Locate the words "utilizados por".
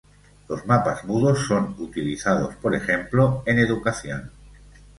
1.77-2.73